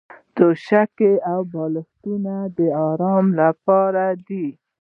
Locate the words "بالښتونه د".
1.51-2.59